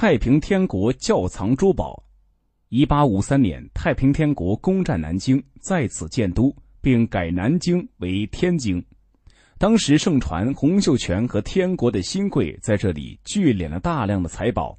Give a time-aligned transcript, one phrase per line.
[0.00, 2.02] 太平天国窖藏珠宝。
[2.70, 8.82] 一八五三年，太平天国攻占南京，在此建都，并改南京为天京。
[9.58, 14.74] 当时盛传洪秀全和天国的新贵在这里聚敛了大量的财宝。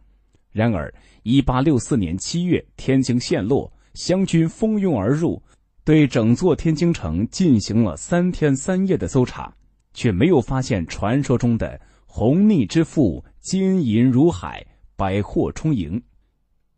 [0.51, 0.91] 然而，
[1.21, 5.39] 一八六四年七月，天津陷落，湘军蜂拥而入，
[5.83, 9.53] 对整座天津城进行了三天三夜的搜查，
[9.93, 14.65] 却没有发现传说中的红逆之富、金银如海、
[15.01, 15.99] 百货充盈。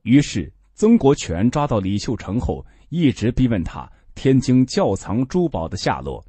[0.03, 6.23] 于是，曾国荃抓到李秀成后，一直逼问他天津窖藏珠宝的下落。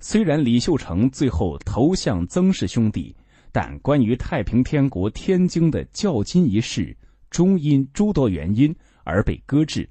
[0.00, 3.14] 虽然李秀成最后投向曾氏兄弟。
[3.54, 6.96] 但关于太平天国天津的较金一事，
[7.28, 9.86] 终因诸多原因而被搁置。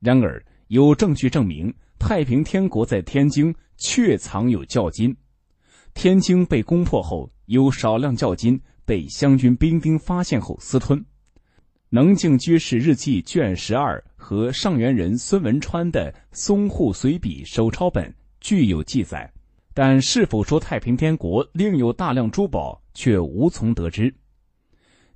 [0.00, 5.16] 然而，有证据证明太平天国在天津确藏有较金。
[5.94, 11.04] 天津被攻破后，有少量较金被湘军兵丁发现后私吞。
[11.90, 19.30] 能静居士日记卷十二和上元人孙文川的淞沪随笔手抄本具有记载。
[19.74, 24.12] 但是否说太平天国另有大量珠宝，却无从得知。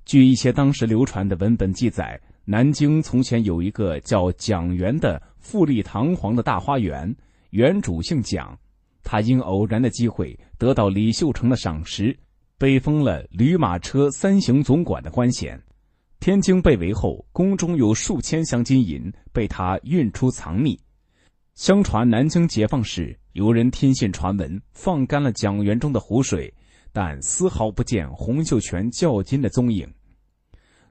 [0.05, 7.13] 据一些当时流传的文本记载，南京从前有一个叫蒋元的富丽堂皇的大花园，
[7.49, 8.55] 园主姓蒋，
[9.03, 12.15] 他因偶然的机会得到李秀成的赏识，
[12.63, 15.61] 被封了驴马车三行总管的官衔。
[16.21, 20.79] 天津被围后，宫中有数千箱金银被他运出藏匿。
[21.55, 26.53] 相传南京解放时，有人听信传闻，放干了蒋园中的湖水，
[26.93, 29.85] 但丝毫不见洪秀全较金的踪影。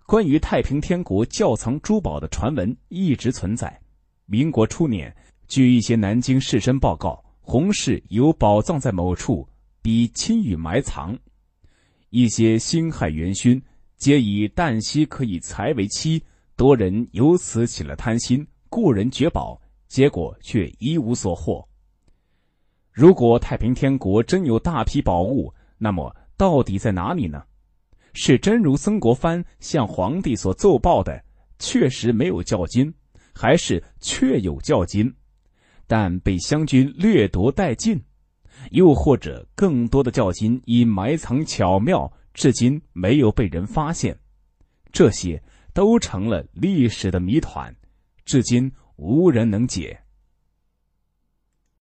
[0.04, 3.80] 关于太平天国窖藏珠宝的传闻一直存在。
[4.26, 5.10] 民国初年，
[5.48, 9.48] 据一些南京士绅报告，洪氏有宝藏在某处，
[9.80, 11.18] 比亲与埋藏。
[12.12, 13.60] 一些辛亥元勋
[13.96, 16.22] 皆以旦夕可以财为妻，
[16.56, 19.58] 多人由此起了贪心，故人掘宝。
[19.88, 21.66] 结果却一无所获。
[22.90, 27.42] 如果太平天国真有大批宝物，那么到底在哪里呢？
[28.12, 31.22] 是真如曾国藩向皇帝所奏报的，
[31.58, 32.92] 确实没有较金，
[33.34, 35.14] 还是确有较金，
[35.86, 38.02] 但被湘军掠夺殆尽？
[38.70, 44.16] 又或者更多的教金已埋藏巧妙，至今没有被人发现？
[44.92, 45.42] 这些
[45.72, 47.74] 都成了历史的谜团，
[48.24, 48.72] 至今。
[48.96, 50.01] 无人能解。